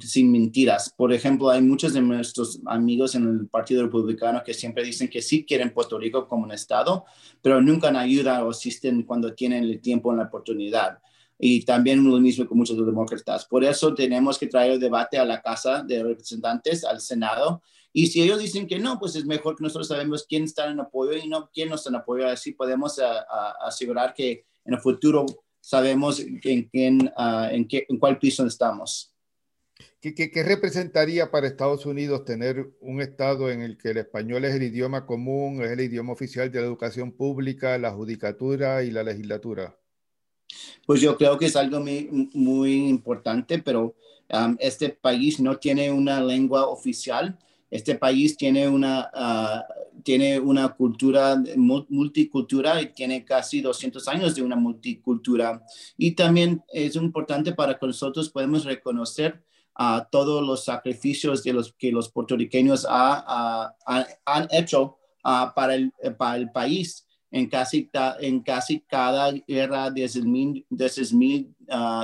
sin 0.00 0.32
mentiras. 0.32 0.92
Por 0.96 1.12
ejemplo, 1.12 1.50
hay 1.50 1.62
muchos 1.62 1.94
de 1.94 2.00
nuestros 2.00 2.60
amigos 2.66 3.14
en 3.14 3.28
el 3.28 3.46
Partido 3.46 3.84
Republicano 3.84 4.42
que 4.44 4.52
siempre 4.52 4.82
dicen 4.82 5.08
que 5.08 5.22
sí 5.22 5.44
quieren 5.44 5.72
Puerto 5.72 5.98
Rico 5.98 6.26
como 6.26 6.44
un 6.44 6.52
Estado, 6.52 7.04
pero 7.40 7.60
nunca 7.60 7.88
ayudan 7.98 8.42
o 8.42 8.50
asisten 8.50 9.04
cuando 9.04 9.34
tienen 9.34 9.62
el 9.64 9.80
tiempo 9.80 10.12
y 10.12 10.16
la 10.16 10.24
oportunidad. 10.24 10.98
Y 11.38 11.64
también 11.64 12.02
lo 12.02 12.18
mismo 12.18 12.46
con 12.48 12.58
muchos 12.58 12.76
demócratas. 12.78 13.44
Por 13.44 13.62
eso 13.62 13.94
tenemos 13.94 14.38
que 14.38 14.46
traer 14.46 14.72
el 14.72 14.80
debate 14.80 15.18
a 15.18 15.24
la 15.24 15.42
Casa 15.42 15.82
de 15.82 16.02
Representantes, 16.02 16.82
al 16.82 17.00
Senado. 17.00 17.62
Y 17.92 18.06
si 18.06 18.22
ellos 18.22 18.40
dicen 18.40 18.66
que 18.66 18.78
no, 18.78 18.98
pues 18.98 19.16
es 19.16 19.26
mejor 19.26 19.54
que 19.54 19.62
nosotros 19.62 19.88
sabemos 19.88 20.24
quién 20.26 20.44
está 20.44 20.70
en 20.70 20.80
apoyo 20.80 21.12
y 21.12 21.28
no 21.28 21.50
quién 21.52 21.68
no 21.68 21.74
está 21.74 21.90
en 21.90 21.96
apoyo. 21.96 22.26
Así 22.26 22.52
podemos 22.52 22.98
asegurar 23.60 24.14
que 24.14 24.46
en 24.64 24.74
el 24.74 24.80
futuro 24.80 25.26
sabemos 25.66 26.20
en, 26.20 27.12
ah, 27.16 27.48
en, 27.50 27.66
qué, 27.66 27.86
en 27.88 27.98
cuál 27.98 28.20
piso 28.20 28.46
estamos. 28.46 29.12
¿Qué, 30.00 30.14
¿Qué, 30.14 30.42
representaría 30.44 31.32
para 31.32 31.48
Estados 31.48 31.84
Unidos 31.86 32.24
tener 32.24 32.70
un 32.80 33.00
Estado 33.00 33.50
en 33.50 33.62
el 33.62 33.76
que 33.76 33.90
el 33.90 33.96
español 33.96 34.44
es 34.44 34.54
el 34.54 34.62
idioma 34.62 35.06
común, 35.06 35.60
es 35.64 35.72
el 35.72 35.80
idioma 35.80 36.12
oficial 36.12 36.52
de 36.52 36.60
la 36.60 36.66
educación 36.66 37.10
pública, 37.10 37.76
la 37.78 37.90
judicatura 37.90 38.84
y 38.84 38.92
la 38.92 39.02
legislatura? 39.02 39.76
Pues 40.86 41.00
yo 41.00 41.16
creo 41.16 41.36
que 41.36 41.46
es 41.46 41.56
algo 41.56 41.80
muy, 41.80 42.30
muy 42.32 42.88
importante, 42.88 43.58
pero 43.58 43.96
este 44.60 44.90
país 44.90 45.40
no 45.40 45.56
tiene 45.56 45.90
una 45.90 46.20
lengua 46.20 46.68
oficial. 46.68 47.36
Este 47.72 47.96
país 47.96 48.36
tiene 48.36 48.68
una, 48.68 49.10
uh, 49.12 49.95
tiene 50.06 50.38
una 50.38 50.68
cultura 50.68 51.36
multicultural 51.56 52.80
y 52.80 52.92
tiene 52.92 53.24
casi 53.24 53.60
200 53.60 54.06
años 54.06 54.36
de 54.36 54.42
una 54.42 54.54
multicultura. 54.54 55.60
Y 55.98 56.12
también 56.12 56.62
es 56.72 56.94
importante 56.94 57.52
para 57.52 57.76
que 57.76 57.86
nosotros 57.88 58.30
podamos 58.30 58.64
reconocer 58.64 59.42
a 59.74 60.06
todos 60.08 60.46
los 60.46 60.64
sacrificios 60.64 61.42
de 61.42 61.54
los 61.54 61.72
que 61.72 61.90
los 61.90 62.08
puertorriqueños 62.08 62.86
han 62.88 64.46
hecho 64.52 64.96
para, 65.24 65.74
el, 65.74 65.92
para 66.16 66.36
el 66.36 66.52
país 66.52 67.04
en 67.32 67.48
casi, 67.48 67.90
en 68.20 68.44
casi 68.44 68.82
cada 68.82 69.32
guerra 69.32 69.90
desde, 69.90 70.20
el, 70.20 70.64
desde, 70.70 71.02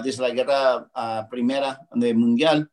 desde 0.03 0.23
la 0.23 0.31
guerra 0.31 1.29
primera 1.31 1.87
de 1.95 2.15
mundial 2.15 2.69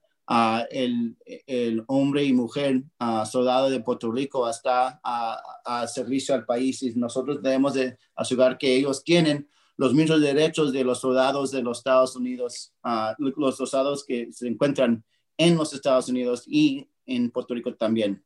el, 0.69 1.17
el, 1.47 1.83
hombre 1.87 2.23
y 2.23 2.33
mujer 2.33 2.83
soldado 3.29 3.69
de 3.69 3.79
Puerto 3.79 4.11
Rico 4.11 4.45
hasta 4.45 4.99
a, 5.03 5.87
servicio 5.87 6.35
al 6.35 6.45
país 6.45 6.83
y 6.83 6.93
nosotros 6.95 7.41
debemos 7.41 7.73
de 7.73 7.97
asegurar 8.15 8.57
que 8.57 8.75
ellos 8.75 9.03
tienen 9.03 9.49
los 9.77 9.93
mismos 9.93 10.21
derechos 10.21 10.73
de 10.73 10.83
los 10.83 10.99
soldados 10.99 11.51
de 11.51 11.63
los 11.63 11.79
Estados 11.79 12.15
Unidos, 12.15 12.73
los 13.17 13.57
soldados 13.57 14.03
que 14.05 14.31
se 14.31 14.47
encuentran 14.47 15.03
en 15.37 15.55
los 15.55 15.73
Estados 15.73 16.09
Unidos 16.09 16.43
y 16.45 16.87
en 17.05 17.31
Puerto 17.31 17.53
Rico 17.53 17.73
también. 17.75 18.23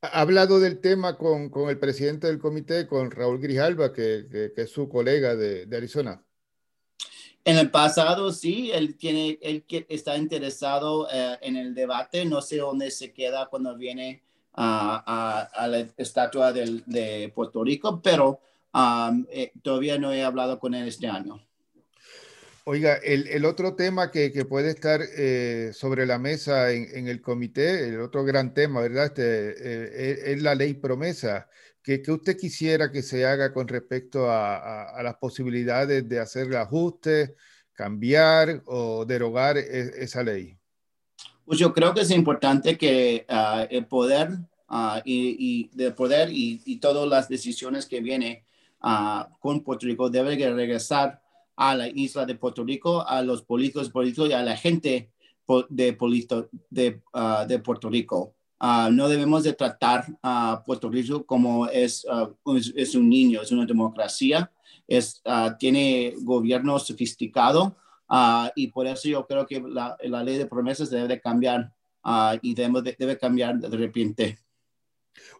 Ha 0.00 0.22
hablado 0.22 0.58
del 0.58 0.80
tema 0.80 1.16
con, 1.16 1.50
con 1.50 1.68
el 1.68 1.78
presidente 1.78 2.26
del 2.26 2.40
comité, 2.40 2.88
con 2.88 3.10
Raúl 3.10 3.38
Grijalba, 3.38 3.92
que, 3.92 4.26
que, 4.54 4.62
es 4.62 4.70
su 4.70 4.88
colega 4.88 5.36
de, 5.36 5.66
de 5.66 5.76
Arizona. 5.76 6.24
En 7.44 7.58
el 7.58 7.70
pasado, 7.70 8.30
sí, 8.30 8.70
él, 8.72 8.96
tiene, 8.96 9.38
él 9.42 9.64
está 9.88 10.16
interesado 10.16 11.08
eh, 11.12 11.38
en 11.40 11.56
el 11.56 11.74
debate. 11.74 12.24
No 12.24 12.40
sé 12.40 12.58
dónde 12.58 12.90
se 12.90 13.12
queda 13.12 13.46
cuando 13.46 13.76
viene 13.76 14.22
a, 14.54 15.48
a, 15.52 15.66
la 15.66 15.78
estatua 15.96 16.52
del, 16.52 16.84
de 16.86 17.32
Puerto 17.34 17.64
Rico, 17.64 18.00
pero 18.00 18.40
um, 18.72 19.26
eh, 19.30 19.50
todavía 19.62 19.98
no 19.98 20.12
he 20.12 20.22
hablado 20.22 20.60
con 20.60 20.74
él 20.74 20.86
este 20.86 21.08
año. 21.08 21.40
Oiga, 22.64 22.94
el, 22.94 23.26
el 23.26 23.44
otro 23.44 23.74
tema 23.74 24.12
que, 24.12 24.30
que 24.30 24.44
puede 24.44 24.70
estar 24.70 25.00
eh, 25.02 25.72
sobre 25.74 26.06
la 26.06 26.20
mesa 26.20 26.70
en, 26.70 26.86
en, 26.96 27.08
el 27.08 27.20
comité, 27.20 27.88
el 27.88 28.00
otro 28.00 28.22
gran 28.24 28.54
tema, 28.54 28.82
¿verdad? 28.82 29.06
Este, 29.06 30.32
es 30.32 30.42
la 30.42 30.54
ley 30.54 30.74
promesa. 30.74 31.48
¿Qué, 31.82 32.00
usted 32.08 32.36
quisiera 32.36 32.92
que 32.92 33.02
se 33.02 33.26
haga 33.26 33.52
con 33.52 33.66
respecto 33.66 34.30
a, 34.30 35.02
las 35.02 35.16
posibilidades 35.16 36.08
de 36.08 36.20
hacer 36.20 36.54
ajustes, 36.56 37.32
cambiar 37.72 38.62
o 38.66 39.04
derogar 39.04 39.58
e, 39.58 39.92
esa 39.98 40.22
ley? 40.22 40.56
Pues 41.44 41.58
yo 41.58 41.72
creo 41.74 41.92
que 41.92 42.02
es 42.02 42.10
importante 42.12 42.78
que 42.78 43.26
ah, 43.28 43.66
el 43.68 43.86
poder 43.86 44.30
uh, 44.68 45.00
y, 45.04 45.68
y, 45.74 45.90
poder 45.90 46.28
y, 46.30 46.76
todas 46.78 47.08
las 47.08 47.28
decisiones 47.28 47.86
que 47.86 48.00
vienen 48.00 48.44
uh, 48.84 49.24
con 49.40 49.64
Puerto 49.64 49.86
Rico 49.86 50.08
deben 50.08 50.38
regresar 50.54 51.20
a 51.56 51.74
la 51.74 51.88
isla 51.88 52.24
de 52.26 52.36
Puerto 52.36 52.64
Rico, 52.64 53.06
a 53.06 53.22
los 53.22 53.42
políticos 53.42 53.90
políticos 53.90 54.30
y 54.30 54.32
a 54.32 54.42
la 54.42 54.56
gente 54.56 55.10
de, 55.68 55.96
de, 56.70 57.00
de 57.48 57.58
Puerto 57.58 57.90
Rico. 57.90 58.34
Ah, 58.64 58.90
no 58.92 59.08
debemos 59.08 59.42
de 59.42 59.54
tratar 59.54 60.06
a 60.22 60.62
Puerto 60.64 60.88
Rico 60.88 61.26
como 61.26 61.66
es, 61.66 62.06
ah, 62.08 62.30
es, 62.76 62.94
un 62.94 63.08
niño, 63.08 63.42
es 63.42 63.50
una 63.50 63.66
democracia, 63.66 64.52
es, 64.86 65.20
ah, 65.24 65.56
tiene 65.58 66.14
gobierno 66.20 66.78
sofisticado 66.78 67.76
y 68.54 68.68
por 68.68 68.86
eso 68.86 69.08
yo 69.08 69.26
creo 69.26 69.46
que 69.46 69.60
la, 69.60 69.96
ley 70.22 70.38
de 70.38 70.46
promesas 70.46 70.90
debe 70.90 71.08
de 71.08 71.20
cambiar 71.20 71.72
y 72.40 72.54
debe, 72.54 72.94
debe 72.96 73.18
cambiar 73.18 73.58
de 73.58 73.76
repente. 73.76 74.38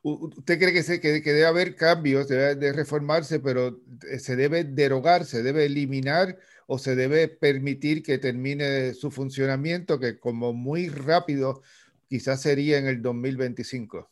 ¿Usted 0.03 0.59
cree 0.59 0.73
que, 0.73 0.83
se, 0.83 1.01
que, 1.01 1.21
debe 1.23 1.47
haber 1.47 1.77
cambios, 1.77 2.27
debe 2.27 2.57
de 2.57 2.73
reformarse, 2.73 3.39
pero 3.39 3.79
se 4.19 4.35
debe 4.35 4.65
derogar, 4.65 5.27
se 5.27 5.45
debe 5.45 5.67
eliminar 5.67 6.39
o 6.67 6.77
se 6.77 6.97
debe 6.97 7.29
permitir 7.29 8.03
que 8.03 8.19
termine 8.19 8.95
su 8.95 9.13
funcionamiento, 9.13 10.01
que 10.01 10.19
como 10.19 10.53
muy 10.53 10.89
rápido 10.89 11.63
quizás 12.13 12.43
sería 12.43 12.77
en 12.77 12.87
el 12.87 13.01
2025? 13.01 14.07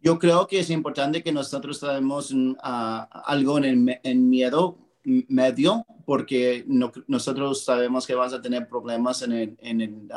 Yo 0.00 0.16
creo 0.16 0.46
que 0.46 0.60
es 0.60 0.70
importante 0.70 1.24
que 1.24 1.32
nosotros 1.32 1.78
sabemos 1.78 2.30
uh, 2.30 2.54
algo 2.62 3.58
en 3.58 3.98
el 4.04 4.16
miedo 4.20 4.78
medio, 5.02 5.84
porque 6.06 6.64
nosotros 7.08 7.64
sabemos 7.64 8.06
que 8.06 8.14
vamos 8.14 8.32
a 8.32 8.40
tener 8.40 8.68
problemas 8.68 9.22
en 9.22 9.32
el, 9.32 10.08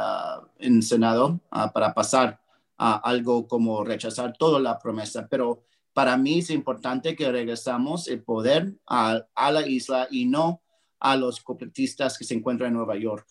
en 0.59 0.83
Senado 0.83 1.39
uh, 1.51 1.73
para 1.73 1.95
pasar 1.95 2.39
a 2.77 2.97
algo 2.97 3.47
como 3.47 3.83
rechazar 3.83 4.37
toda 4.37 4.59
la 4.59 4.77
promesa, 4.77 5.27
pero 5.27 5.63
para 5.93 6.15
mí 6.15 6.39
es 6.39 6.51
importante 6.51 7.15
que 7.15 7.31
regresamos 7.31 8.07
el 8.07 8.21
poder 8.21 8.75
a, 8.85 9.25
a 9.33 9.51
la 9.51 9.67
isla 9.67 10.07
y 10.11 10.25
no 10.25 10.61
a 10.99 11.17
los 11.17 11.41
completistas 11.41 12.19
que 12.19 12.23
se 12.23 12.35
encuentran 12.35 12.67
en 12.67 12.75
Nueva 12.75 12.97
York. 12.97 13.25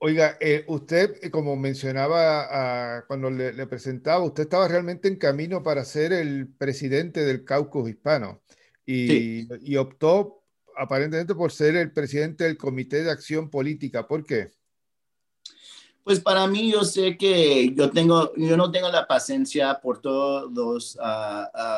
Oiga, 0.00 0.36
eh, 0.40 0.64
usted, 0.68 1.16
eh, 1.22 1.30
como 1.30 1.54
mencionaba 1.56 3.04
cuando 3.06 3.30
le, 3.30 3.66
presentaba, 3.66 4.24
usted 4.24 4.44
estaba 4.44 4.68
realmente 4.68 5.08
en 5.08 5.16
camino 5.16 5.62
para 5.62 5.84
ser 5.84 6.12
el 6.12 6.48
presidente 6.48 7.24
del 7.24 7.44
Caucus 7.44 7.88
Hispano 7.88 8.42
y, 8.84 9.46
y, 9.60 9.76
optó 9.76 10.42
aparentemente 10.76 11.34
por 11.34 11.52
ser 11.52 11.76
el 11.76 11.92
presidente 11.92 12.44
del 12.44 12.56
Comité 12.56 13.02
de 13.02 13.10
Acción 13.10 13.48
Política. 13.48 14.06
¿Por 14.06 14.24
qué? 14.24 14.50
Pues 16.02 16.20
para 16.20 16.46
mí 16.46 16.70
yo 16.70 16.84
sé 16.84 17.16
que 17.16 17.72
yo 17.74 17.90
tengo, 17.90 18.32
yo 18.36 18.56
no 18.56 18.70
tengo 18.70 18.88
la 18.90 19.06
paciencia 19.06 19.80
por 19.80 20.00
todos 20.00 20.52
los, 20.52 20.98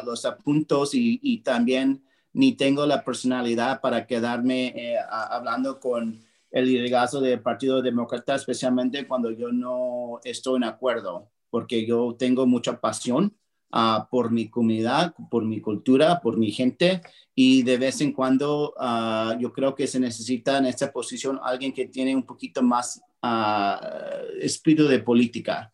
los 0.04 0.24
apuntos 0.24 0.94
y, 0.94 1.18
y, 1.22 1.38
también 1.38 2.02
ni 2.32 2.52
tengo 2.52 2.86
la 2.86 3.04
personalidad 3.04 3.80
para 3.80 4.06
quedarme 4.06 4.68
eh, 4.76 4.96
hablando 5.10 5.80
con 5.80 6.20
el 6.50 6.64
liderazgo 6.66 7.20
del 7.20 7.40
Partido 7.40 7.82
Demócrata, 7.82 8.34
especialmente 8.34 9.06
cuando 9.06 9.30
yo 9.30 9.52
no 9.52 10.20
estoy 10.24 10.56
en 10.56 10.64
acuerdo, 10.64 11.30
porque 11.50 11.86
yo 11.86 12.16
tengo 12.18 12.46
mucha 12.46 12.80
pasión 12.80 13.36
uh, 13.72 14.08
por 14.10 14.30
mi 14.30 14.48
comunidad, 14.48 15.14
por 15.30 15.44
mi 15.44 15.60
cultura, 15.60 16.20
por 16.20 16.38
mi 16.38 16.50
gente, 16.50 17.02
y 17.34 17.62
de 17.62 17.76
vez 17.76 18.00
en 18.00 18.12
cuando 18.12 18.74
uh, 18.78 19.38
yo 19.38 19.52
creo 19.52 19.74
que 19.74 19.86
se 19.86 20.00
necesita 20.00 20.58
en 20.58 20.66
esta 20.66 20.90
posición 20.90 21.38
alguien 21.42 21.72
que 21.72 21.86
tiene 21.86 22.14
un 22.14 22.24
poquito 22.24 22.62
más 22.62 23.00
uh, 23.22 24.40
espíritu 24.40 24.88
de 24.88 25.00
política. 25.00 25.72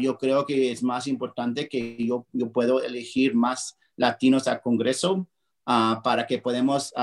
yo 0.00 0.16
creo 0.16 0.46
que 0.46 0.72
es 0.72 0.82
más 0.82 1.06
importante 1.06 1.68
que 1.68 1.96
yo, 1.98 2.26
yo 2.32 2.50
puedo 2.50 2.82
elegir 2.82 3.34
más 3.34 3.76
latinos 3.96 4.48
al 4.48 4.62
Congreso 4.62 5.28
para 6.02 6.26
que 6.26 6.38
podamos 6.38 6.94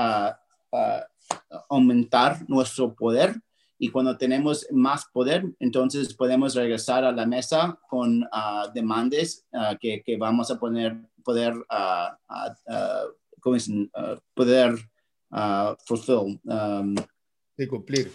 aumentar 1.68 2.48
nuestro 2.48 2.94
poder 2.94 3.40
y 3.78 3.90
cuando 3.90 4.16
tenemos 4.16 4.66
más 4.70 5.04
poder, 5.12 5.44
entonces 5.58 6.14
podemos 6.14 6.54
regresar 6.54 7.04
a 7.04 7.12
la 7.12 7.26
mesa 7.26 7.78
con 7.88 8.22
uh, 8.22 8.72
demandas 8.74 9.44
uh, 9.52 9.76
que, 9.78 10.02
que, 10.02 10.16
vamos 10.16 10.50
a 10.50 10.58
poner, 10.58 10.96
poder, 11.22 11.52
uh, 11.54 13.12
¿cómo 13.40 13.54
dicen? 13.54 13.90
poder 14.34 14.76
fulfill. 15.84 16.40
Um, 16.44 16.94
cumplir. 17.68 18.12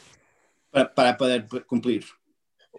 Para, 0.71 0.93
para 0.93 1.17
poder 1.17 1.47
cumplir. 1.67 2.05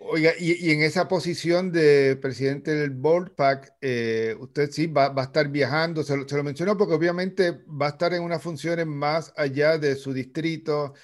Oiga, 0.04 0.32
y, 0.38 0.70
en 0.70 0.82
esa 0.82 1.06
posición 1.06 1.70
de 1.70 2.16
presidente 2.20 2.74
del 2.74 2.90
Board 2.90 3.32
eh, 3.80 4.36
usted 4.40 4.70
sí 4.70 4.86
va, 4.86 5.14
a 5.16 5.22
estar 5.22 5.48
viajando, 5.48 6.02
se 6.02 6.16
lo, 6.16 6.44
mencionó 6.44 6.76
porque 6.76 6.94
obviamente 6.94 7.62
va 7.68 7.86
a 7.86 7.90
estar 7.90 8.12
en 8.12 8.22
unas 8.22 8.42
funciones 8.42 8.86
más 8.86 9.32
allá 9.36 9.78
de 9.78 9.94
su 9.94 10.12
distrito, 10.12 10.94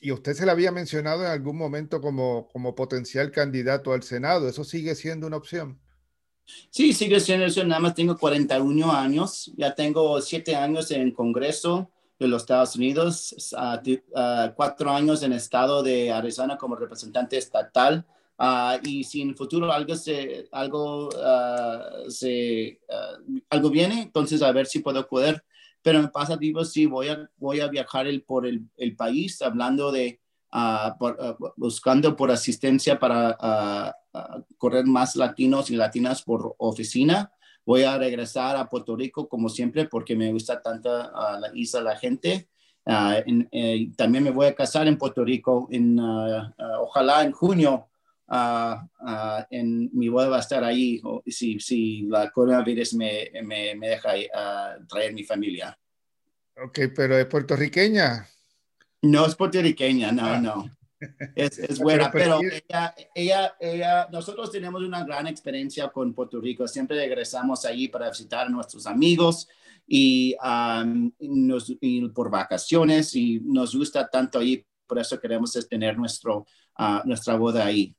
y 0.00 0.12
usted 0.12 0.34
se 0.34 0.46
lo 0.46 0.52
había 0.52 0.72
mencionado 0.72 1.24
en 1.24 1.30
algún 1.30 1.56
momento 1.56 2.00
como, 2.00 2.48
como 2.52 2.74
potencial 2.74 3.30
candidato 3.30 3.92
al 3.92 4.02
Senado, 4.02 4.48
¿eso 4.48 4.64
sigue 4.64 4.94
siendo 4.94 5.26
una 5.26 5.36
opción? 5.36 5.78
Sí, 6.70 6.92
sigue 6.92 7.20
siendo 7.20 7.44
eso, 7.44 7.62
nada 7.64 7.80
más 7.80 7.94
tengo 7.94 8.16
41 8.16 8.90
años, 8.90 9.52
ya 9.56 9.74
tengo 9.74 10.20
7 10.20 10.56
años 10.56 10.90
en 10.90 11.10
Congreso, 11.12 11.90
de 12.18 12.28
los 12.28 12.42
Estados 12.42 12.74
Unidos, 12.76 13.52
uh, 13.52 14.54
cuatro 14.54 14.90
años 14.90 15.22
en 15.22 15.32
el 15.32 15.38
estado 15.38 15.82
de 15.82 16.10
Arizona 16.12 16.56
como 16.56 16.74
representante 16.74 17.36
estatal. 17.36 18.04
Uh, 18.40 18.78
y 18.84 19.04
si 19.04 19.22
en 19.22 19.30
el 19.30 19.36
futuro 19.36 19.72
algo 19.72 19.96
se 19.96 20.48
algo 20.52 21.08
uh, 21.08 22.08
se 22.08 22.80
algo 23.50 23.68
viene 23.68 24.02
entonces 24.02 24.42
a 24.42 24.52
ver 24.52 24.66
si 24.66 24.78
puedo 24.78 25.08
poder 25.08 25.42
pero 25.82 25.98
en 25.98 26.08
pasativo 26.08 26.64
sí 26.64 26.86
voy 26.86 27.08
a 27.08 27.28
voy 27.36 27.58
a 27.58 27.66
viajar 27.66 28.06
el, 28.06 28.22
por 28.22 28.46
el, 28.46 28.62
el 28.76 28.94
país 28.94 29.42
hablando 29.42 29.90
de 29.90 30.20
por, 31.00 31.36
buscando 31.56 32.14
por 32.14 32.30
asistencia 32.30 32.96
para 33.00 33.92
correr 34.56 34.86
más 34.86 35.16
latinos 35.16 35.68
y 35.72 35.74
latinas 35.74 36.22
por 36.22 36.54
oficina 36.58 37.32
Voy 37.68 37.82
a 37.82 37.98
regresar 37.98 38.56
a 38.56 38.66
Puerto 38.66 38.96
Rico 38.96 39.28
como 39.28 39.50
siempre 39.50 39.84
porque 39.84 40.16
me 40.16 40.32
gusta 40.32 40.58
tanto 40.62 40.88
uh, 40.88 41.38
la 41.38 41.50
isla, 41.52 41.82
la 41.82 41.96
gente. 41.98 42.48
Uh, 42.86 43.20
en, 43.26 43.48
eh, 43.52 43.90
también 43.94 44.24
me 44.24 44.30
voy 44.30 44.46
a 44.46 44.54
casar 44.54 44.88
en 44.88 44.96
Puerto 44.96 45.22
Rico, 45.22 45.68
en, 45.70 46.00
uh, 46.00 46.50
ojalá 46.80 47.22
en 47.24 47.32
junio 47.32 47.90
en 49.50 49.90
mi 49.92 50.08
boda 50.08 50.30
va 50.30 50.36
a 50.38 50.40
estar 50.40 50.64
ahí 50.64 51.02
si, 51.26 51.60
si 51.60 52.06
la 52.08 52.30
coronavirus 52.30 52.94
me, 52.94 53.30
me, 53.44 53.74
me 53.74 53.88
deja 53.88 54.12
traer 54.88 55.12
mi 55.12 55.24
familia. 55.24 55.78
Ok, 56.56 56.78
pero 56.96 57.18
es 57.18 57.26
puertorriqueña. 57.26 58.26
No 59.02 59.26
es 59.26 59.34
puertorriqueña, 59.34 60.10
no, 60.10 60.24
ah. 60.24 60.40
no. 60.40 60.77
Es, 61.34 61.58
es 61.58 61.78
buena, 61.80 62.10
pero, 62.10 62.40
ella, 62.40 62.94
ella, 63.14 63.56
ella, 63.60 64.08
nosotros 64.10 64.50
tenemos 64.50 64.82
una 64.82 65.04
gran 65.04 65.26
experiencia 65.26 65.88
con 65.88 66.14
Puerto 66.14 66.40
Rico. 66.40 66.66
Siempre 66.66 66.96
regresamos 66.96 67.64
allí 67.64 67.88
para 67.88 68.10
visitar 68.10 68.46
a 68.46 68.50
nuestros 68.50 68.86
amigos 68.86 69.48
y, 69.86 70.36
nos, 71.20 71.76
por 72.14 72.30
vacaciones 72.30 73.14
y 73.14 73.40
nos 73.40 73.74
gusta 73.74 74.08
tanto 74.08 74.38
allí. 74.38 74.64
Por 74.86 74.98
eso 74.98 75.20
queremos 75.20 75.52
tener 75.68 75.96
nuestro, 75.98 76.46
uh, 76.78 77.06
nuestra 77.06 77.36
boda 77.36 77.66
ahí. 77.66 77.94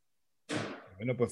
Bueno, 1.00 1.16
pues 1.16 1.32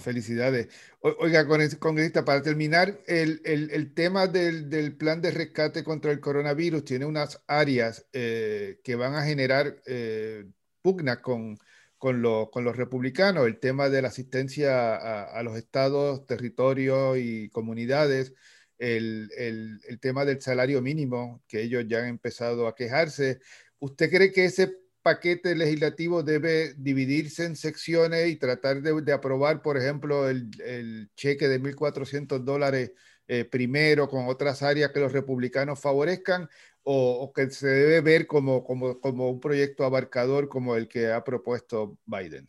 felicidades. 0.00 0.68
Oiga, 1.00 1.46
con 1.46 1.60
congresista, 1.78 2.24
para 2.24 2.40
terminar, 2.40 2.98
el, 3.06 3.42
el, 3.44 3.70
el 3.70 3.92
tema 3.92 4.26
del, 4.26 4.70
del, 4.70 4.96
plan 4.96 5.20
de 5.20 5.30
rescate 5.30 5.84
contra 5.84 6.12
el 6.12 6.20
coronavirus 6.20 6.82
tiene 6.82 7.04
unas 7.04 7.42
áreas 7.46 8.06
eh, 8.14 8.80
que 8.82 8.94
van 8.96 9.14
a 9.14 9.22
generar 9.22 9.76
eh, 9.84 10.46
pugna 10.82 11.22
con, 11.22 11.58
con, 11.98 12.22
con, 12.50 12.64
los 12.64 12.76
republicanos, 12.76 13.46
el 13.46 13.58
tema 13.60 13.88
de 13.88 14.02
la 14.02 14.08
asistencia 14.08 14.94
a, 15.24 15.42
los 15.42 15.56
estados, 15.56 16.26
territorios 16.26 17.16
y 17.18 17.48
comunidades, 17.50 18.34
el, 18.78 19.30
el, 19.36 20.00
tema 20.00 20.24
del 20.24 20.42
salario 20.42 20.82
mínimo, 20.82 21.42
que 21.46 21.62
ellos 21.62 21.84
ya 21.86 22.00
han 22.00 22.08
empezado 22.08 22.66
a 22.66 22.74
quejarse. 22.74 23.40
¿Usted 23.78 24.10
cree 24.10 24.32
que 24.32 24.46
ese 24.46 24.82
paquete 25.02 25.54
legislativo 25.54 26.22
debe 26.22 26.74
dividirse 26.76 27.44
en 27.44 27.56
secciones 27.56 28.28
y 28.28 28.36
tratar 28.36 28.80
de, 28.82 29.12
aprobar, 29.12 29.62
por 29.62 29.76
ejemplo, 29.76 30.28
el, 30.28 31.10
cheque 31.16 31.48
de 31.48 31.60
1.400 31.60 32.44
dólares 32.44 32.92
eh, 33.28 33.44
primero 33.44 34.08
con 34.08 34.26
otras 34.26 34.62
áreas 34.62 34.90
que 34.92 35.00
los 35.00 35.12
republicanos 35.12 35.80
favorezcan 35.80 36.48
o, 36.84 37.32
que 37.32 37.50
se 37.50 37.66
debe 37.66 38.00
ver 38.00 38.26
como, 38.26 38.64
como, 38.64 39.00
como, 39.00 39.30
un 39.30 39.40
proyecto 39.40 39.84
abarcador 39.84 40.48
como 40.48 40.76
el 40.76 40.88
que 40.88 41.12
ha 41.12 41.22
propuesto 41.22 41.98
Biden? 42.04 42.48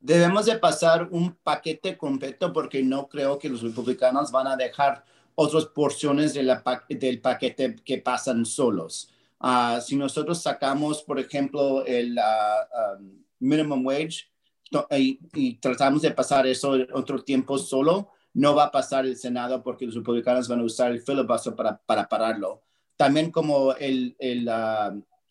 Debemos 0.00 0.46
de 0.46 0.58
pasar 0.58 1.08
un 1.10 1.34
paquete 1.34 1.96
completo 1.96 2.52
porque 2.52 2.82
no 2.82 3.08
creo 3.08 3.38
que 3.38 3.48
los 3.48 3.62
republicanos 3.62 4.30
van 4.30 4.48
a 4.48 4.56
dejar 4.56 5.04
otras 5.34 5.66
porciones 5.66 6.34
de 6.34 6.42
la, 6.42 6.62
del 6.88 7.20
paquete 7.20 7.76
que 7.84 7.98
pasan 7.98 8.44
solos. 8.44 9.10
Ah, 9.40 9.80
si 9.84 9.96
nosotros 9.96 10.42
sacamos, 10.42 11.02
por 11.02 11.18
ejemplo, 11.18 11.84
el 11.86 12.18
uh, 12.18 13.02
minimum 13.40 13.84
wage 13.84 14.30
y, 14.90 15.54
tratamos 15.56 16.02
de 16.02 16.10
pasar 16.10 16.46
eso 16.46 16.76
otro 16.92 17.22
tiempo 17.22 17.58
solo, 17.58 18.10
no 18.32 18.54
va 18.54 18.64
a 18.64 18.70
pasar 18.70 19.06
el 19.06 19.16
Senado 19.16 19.62
porque 19.62 19.86
los 19.86 19.94
republicanos 19.94 20.48
van 20.48 20.60
a 20.60 20.64
usar 20.64 20.90
el 20.90 21.00
filibuster 21.00 21.54
para, 21.54 21.76
para 21.78 22.08
pararlo. 22.08 22.62
También 22.96 23.30
como 23.30 23.74
el, 23.74 24.16
el, 24.18 24.48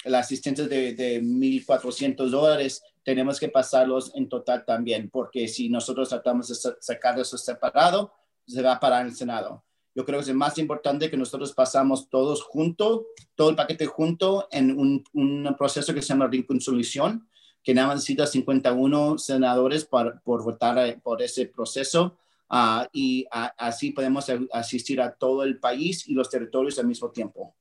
el 0.03 0.15
asistente 0.15 0.67
de, 0.67 0.93
de 0.93 1.22
1.400 1.22 2.29
dólares, 2.29 2.84
tenemos 3.03 3.39
que 3.39 3.50
pasarlos 3.50 4.12
en 4.15 4.29
total 4.29 4.65
también, 4.65 5.10
porque 5.10 5.48
si 5.48 5.70
nosotros 5.70 6.10
tratamos 6.10 6.48
de 6.48 6.74
sacar 6.79 7.20
eso 7.20 7.38
separado, 7.38 8.13
se 8.48 8.62
va 8.62 8.74
a 8.74 8.79
parar 8.79 9.05
el 9.05 9.15
Senado. 9.15 9.63
Yo 9.96 10.05
creo 10.05 10.20
que 10.20 10.29
es 10.29 10.36
más 10.36 10.58
importante 10.58 11.10
que 11.10 11.17
nosotros 11.17 11.53
pasamos 11.53 12.10
todos 12.10 12.41
juntos, 12.41 13.03
todo 13.36 13.51
el 13.51 13.55
paquete 13.55 13.86
junto 13.86 14.48
en 14.51 14.77
un, 14.77 15.03
un 15.13 15.55
proceso 15.58 15.93
que 15.93 16.01
se 16.01 16.10
llama 16.10 16.27
reconciliación, 16.27 17.27
que 17.63 17.74
nada 17.74 17.88
más 17.88 17.98
necesita 17.98 18.25
51 18.25 19.17
senadores 19.20 19.86
por, 19.86 20.22
por 20.24 20.43
votar 20.43 20.77
eh, 20.79 21.00
por 21.01 21.22
ese 21.22 21.46
proceso 21.46 22.17
uh, 22.53 22.88
y 22.93 23.25
así 23.57 23.91
podemos 23.91 24.25
asistir 24.51 25.01
a 25.01 25.13
todo 25.13 25.43
el 25.43 25.60
país 25.60 26.07
y 26.07 26.13
los 26.13 26.29
territorios 26.29 26.77
al 26.79 26.88
mismo 26.88 27.10
tiempo. 27.10 27.55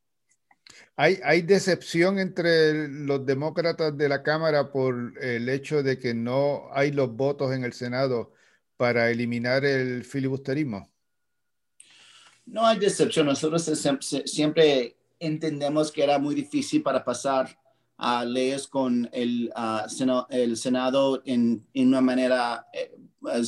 ¿Hay, 0.97 1.19
¿Hay 1.25 1.43
decepción 1.43 2.19
entre 2.19 2.89
los 2.89 3.25
demócratas 3.25 3.97
de 3.97 4.09
la 4.09 4.23
Cámara 4.23 4.71
por 4.71 5.15
el 5.21 5.49
hecho 5.49 5.83
de 5.83 5.99
que 5.99 6.13
no 6.15 6.69
hay 6.73 6.93
los 6.93 7.15
votos 7.15 7.53
en 7.53 7.65
el 7.65 7.73
Senado 7.73 8.33
para 8.77 9.11
eliminar 9.11 9.65
el 9.65 10.05
filibusterismo? 10.05 10.91
No 12.47 12.67
hay 12.67 12.79
decepción. 12.79 13.27
Nosotros 13.27 13.71
siempre 14.27 14.97
entendemos 15.19 15.91
que 15.91 16.03
era 16.03 16.19
muy 16.19 16.35
difícil 16.35 16.83
para 16.83 17.05
pasar 17.05 17.57
a 17.97 18.25
leyes 18.25 18.67
con 18.67 19.09
el, 19.13 19.53
el 20.29 20.57
Senado 20.57 21.23
en, 21.25 21.65
en, 21.73 21.89
una 21.89 22.01
manera 22.01 22.67
eh, 23.31 23.43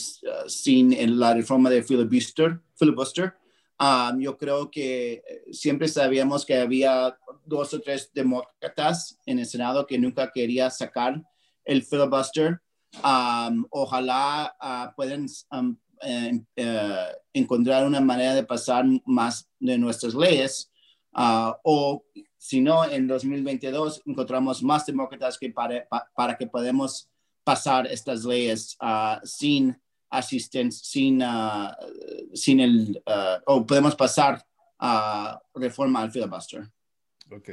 sin 0.47 1.19
la 1.19 1.35
reforma 1.35 1.71
de 1.71 1.83
filibuster. 1.83 2.61
filibuster. 2.77 3.35
Um, 3.79 4.21
yo 4.21 4.37
creo 4.37 4.71
que 4.71 5.23
siempre 5.51 5.89
sabíamos 5.89 6.47
que 6.47 6.57
había 6.57 7.17
dos 7.45 7.75
o 7.75 7.81
tres 7.81 8.11
demócratas 8.15 9.19
en 9.27 9.41
el 9.41 9.47
Senado 9.47 9.87
que 9.87 9.99
nunca 9.99 10.31
quería 10.33 10.71
sacar 10.71 11.21
el 11.65 11.83
filibuster. 11.83 12.61
Um, 13.03 13.67
ojalá 13.71 14.55
uh, 14.63 14.95
puedan 14.95 15.27
um, 15.51 15.77
eh, 16.07 16.41
eh, 16.57 17.07
encontrar 17.33 17.87
una 17.87 18.01
manera 18.01 18.35
de 18.35 18.45
pasar 18.45 18.85
más 19.07 19.49
de 19.59 19.79
nuestras 19.79 20.15
leyes 20.15 20.71
ah, 21.15 21.59
o 21.63 22.05
si 22.37 22.61
no, 22.61 22.85
en 22.85 23.07
2022 23.07 24.03
encontramos 24.05 24.63
más 24.63 24.85
demócratas 24.85 25.39
que 25.39 25.49
para, 25.49 25.89
para 26.15 26.37
que 26.37 26.47
podamos 26.47 27.09
pasar 27.45 27.87
estas 27.87 28.25
leyes 28.25 28.77
uh, 28.81 29.25
sin 29.25 29.77
asistencia, 30.11 30.85
sin, 30.85 31.23
uh, 31.23 31.71
sin 32.35 32.61
el, 32.61 33.03
o 33.47 33.67
podemos 33.67 33.95
pasar 33.95 34.45
a 34.79 35.41
reforma 35.55 36.03
al 36.03 36.11
filibuster. 36.11 36.69
Ok. 37.31 37.51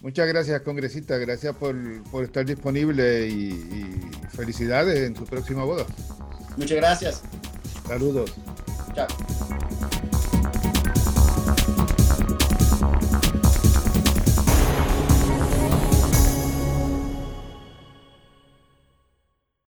Muchas 0.00 0.26
gracias, 0.28 0.62
congresista. 0.62 1.18
Gracias 1.18 1.54
por, 1.56 1.76
por 2.04 2.24
estar 2.24 2.44
disponible 2.44 3.28
y, 3.28 3.50
y 3.50 4.28
felicidades 4.28 5.00
en 5.00 5.14
tu 5.14 5.24
próxima 5.24 5.64
boda. 5.64 5.84
Muchas 6.56 6.76
gracias. 6.76 7.22
Saludos. 7.86 8.32
Chao. 8.94 9.06